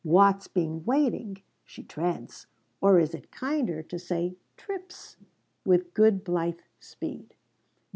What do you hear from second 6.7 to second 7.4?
speed.